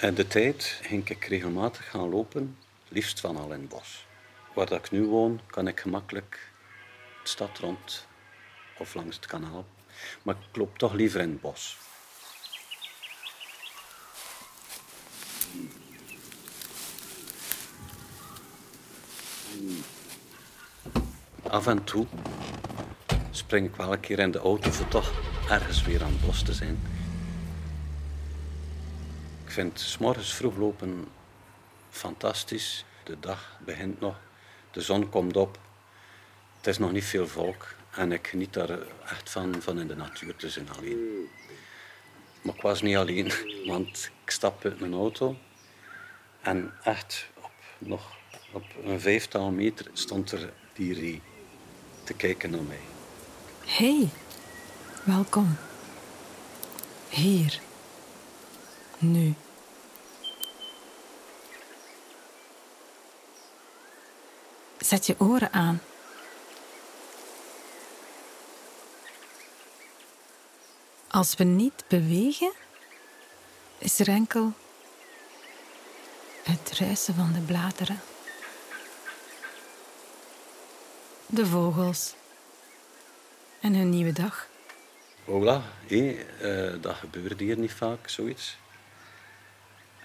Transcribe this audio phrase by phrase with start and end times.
[0.00, 2.56] In de tijd ging ik regelmatig gaan lopen,
[2.88, 4.06] liefst van al in het bos.
[4.54, 6.50] Waar dat ik nu woon, kan ik gemakkelijk
[7.22, 8.06] de stad rond
[8.78, 9.66] of langs het kanaal.
[10.22, 11.78] Maar ik loop toch liever in het bos.
[21.42, 22.06] Af en toe
[23.30, 25.12] spring ik wel een keer in de auto voor toch
[25.48, 26.99] ergens weer aan het bos te zijn.
[29.50, 31.08] Ik vind s morgens vroeg lopen
[31.88, 32.84] fantastisch.
[33.04, 34.16] De dag begint nog,
[34.70, 35.58] de zon komt op.
[36.56, 39.96] Het is nog niet veel volk en ik geniet daar echt van, van in de
[39.96, 41.28] natuur te zijn alleen.
[42.42, 43.32] Maar ik was niet alleen,
[43.66, 45.36] want ik stap uit mijn auto
[46.40, 48.16] en echt op, nog
[48.52, 51.22] op een vijftal meter stond er die ree
[52.04, 52.82] te kijken naar mij.
[53.64, 54.08] Hey,
[55.04, 55.56] welkom.
[57.08, 57.68] Hier.
[59.00, 59.34] Nu.
[64.78, 65.80] Zet je oren aan.
[71.08, 72.52] Als we niet bewegen,
[73.78, 74.52] is er enkel
[76.42, 78.00] het ruisen van de bladeren.
[81.26, 82.14] De vogels
[83.60, 84.48] en hun nieuwe dag.
[85.24, 88.58] Voilà, hé, eh, dat gebeurde hier niet vaak, zoiets.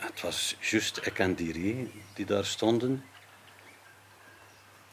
[0.00, 3.04] Het was juist ik en die ree die daar stonden.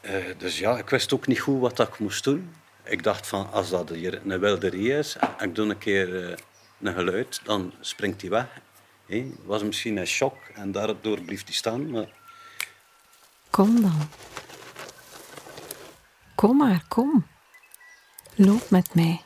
[0.00, 2.54] Eh, dus ja, ik wist ook niet goed wat ik moest doen.
[2.84, 6.30] Ik dacht van, als dat hier een wilde ree is en ik doe een keer
[6.30, 6.36] eh,
[6.80, 8.46] een geluid, dan springt hij weg.
[9.06, 12.08] Hé, was misschien een shock en daardoor bleef hij staan.
[13.50, 14.08] Kom dan.
[16.34, 17.26] Kom maar, kom.
[18.34, 19.22] Loop met mij.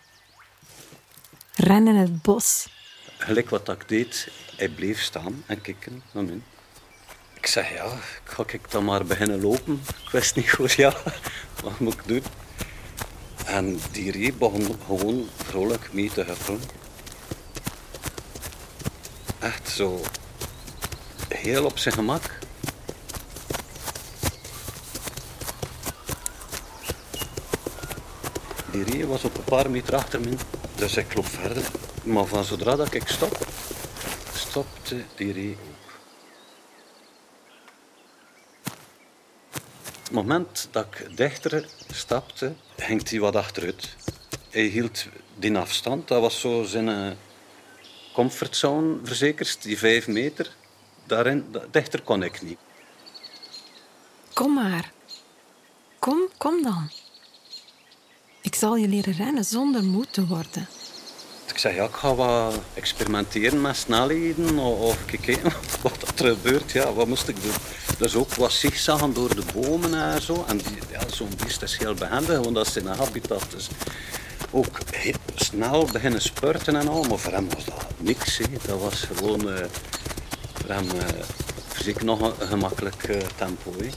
[1.55, 2.69] Ren in het bos.
[3.23, 6.41] Gelijk wat ik deed, hij bleef staan en kijken naar mij.
[7.35, 9.83] Ik zeg, ja, ga ik dan maar beginnen lopen?
[10.05, 10.95] Ik wist niet goed, ja,
[11.63, 12.23] wat moet ik doen?
[13.47, 16.61] En die ree begon gewoon vrolijk mee te huppelen.
[19.39, 20.01] Echt zo
[21.29, 22.39] heel op zijn gemak.
[28.71, 30.37] Die ree was op een paar meter achter me,
[30.75, 31.65] dus ik loop verder.
[32.03, 33.47] Maar van zodra dat ik stop,
[34.35, 35.91] stopte die ook.
[39.87, 43.97] Op het moment dat ik dichter stapte, ging hij wat achteruit.
[44.51, 45.05] Hij hield
[45.37, 47.11] die afstand, dat was zo zijn eh,
[48.13, 50.57] comfortzone verzekerd, die vijf meter.
[51.07, 52.59] Daarin, da- dichter kon ik niet.
[54.33, 54.93] Kom maar.
[55.99, 56.91] Kom, kom dan.
[58.43, 60.69] Ik zal je leren rennen zonder moe te worden.
[61.63, 65.53] Zei, ja, ik ga wat experimenteren met snelheden of, kijken
[65.83, 66.73] wat er gebeurt.
[66.73, 67.53] Ja, wat moest ik doen?
[67.99, 70.45] Dus ook wat zigzaggen door de bomen en zo.
[70.49, 73.45] En ja, zo'n beest is heel behendig, want dat is zijn habitat.
[73.51, 73.69] Dus
[74.51, 77.03] ook heel snel beginnen spurten en al.
[77.03, 78.39] Maar voor hem was dat niks.
[78.39, 78.45] Hè.
[78.67, 79.65] Dat was gewoon eh,
[80.53, 81.25] voor hem eh,
[81.83, 83.75] zeker nog een, gemakkelijk eh, tempo.
[83.79, 83.89] Hè.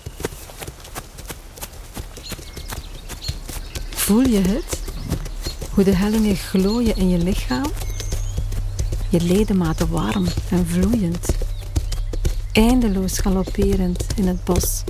[3.89, 4.84] Voel je het?
[5.75, 7.71] Hoe de hellingen glooien in je lichaam?
[9.09, 11.27] Je ledematen warm en vloeiend.
[12.51, 14.83] Eindeloos galopperend in het bos.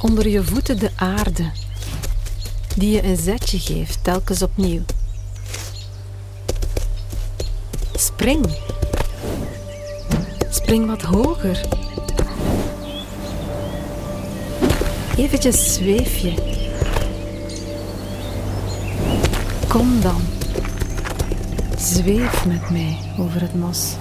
[0.00, 1.50] Onder je voeten de aarde,
[2.76, 4.82] die je een zetje geeft telkens opnieuw.
[7.94, 8.56] Spring.
[10.50, 11.60] Spring wat hoger.
[15.16, 16.53] Eventjes zweef je.
[19.74, 20.20] Kom dan.
[21.78, 23.96] Zweef met mij over het mos.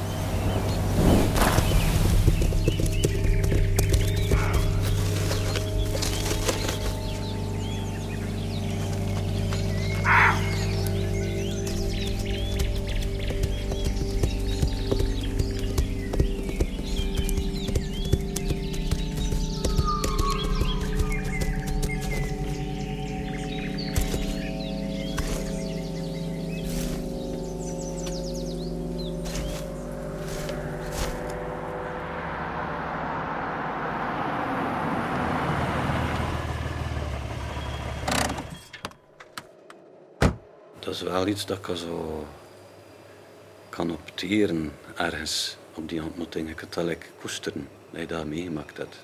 [40.94, 41.78] Dat is wel iets dat ik
[43.70, 46.50] kan opteren ergens op die ontmoeting.
[46.50, 49.04] Ik het koesteren dat je dat meegemaakt hebt.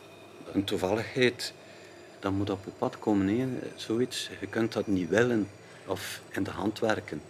[0.53, 1.53] Een toevalligheid,
[2.19, 3.27] dat moet op je pad komen.
[3.27, 3.47] Hè.
[3.75, 4.29] Zoiets.
[4.39, 5.49] Je kunt dat niet willen
[5.85, 7.21] of in de hand werken.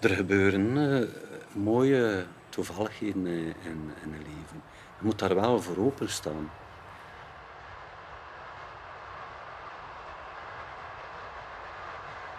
[0.00, 1.08] Er gebeuren eh,
[1.52, 4.62] mooie toevalligheden in, in, in een leven.
[4.98, 6.50] Je moet daar wel voor openstaan.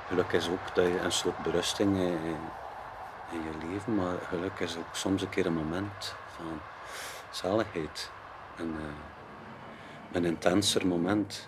[0.08, 2.38] Geluk is ook dat je een soort berusting in,
[3.32, 6.60] in je leven, maar geluk is ook soms een keer een moment van
[7.32, 8.12] zaligheid.
[8.58, 8.84] En, uh,
[10.12, 11.48] een intenser moment.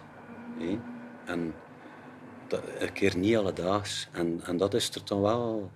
[0.57, 0.79] Hé?
[1.25, 1.53] En
[2.47, 4.07] dat, een keer niet alledaags.
[4.11, 5.71] En, en dat is er dan wel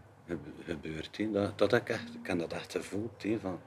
[0.65, 1.33] gebeurd.
[1.33, 3.25] Dat, dat ik, echt, ik heb dat echt gevoeld.
[3.41, 3.59] Van,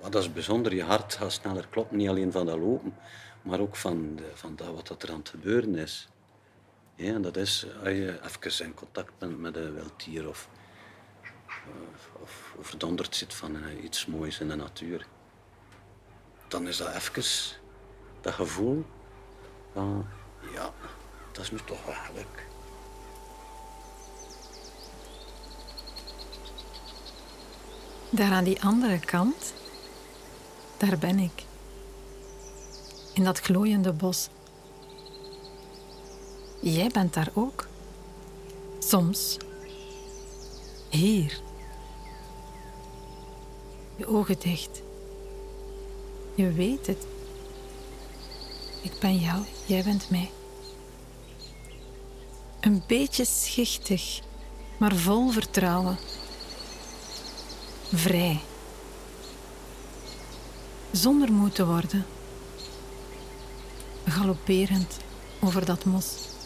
[0.00, 0.74] wat dat is bijzonder.
[0.74, 1.96] Je hart gaat sneller kloppen.
[1.96, 2.94] Niet alleen van dat lopen,
[3.42, 6.08] maar ook van, de, van dat wat er aan het gebeuren is.
[6.98, 10.48] Ja, en dat is als je even in contact bent met een wild dier of,
[11.92, 15.06] of, of overdonderd zit van uh, iets moois in de natuur.
[16.48, 17.56] Dan is dat even
[18.20, 18.84] dat gevoel
[19.72, 20.06] van,
[20.52, 20.72] ja,
[21.32, 22.46] dat is nu toch wel geluk.
[28.10, 29.54] Daar aan die andere kant,
[30.76, 31.44] daar ben ik.
[33.14, 34.28] In dat glooiende bos.
[36.60, 37.66] Jij bent daar ook.
[38.78, 39.36] Soms.
[40.88, 41.40] Hier.
[43.96, 44.82] Je ogen dicht.
[46.34, 47.06] Je weet het.
[48.82, 50.30] Ik ben jou, jij bent mij.
[52.60, 54.20] Een beetje schichtig,
[54.78, 55.98] maar vol vertrouwen.
[57.92, 58.40] Vrij.
[60.90, 62.06] Zonder moe te worden.
[64.04, 64.96] Galopperend
[65.40, 66.36] over dat mos.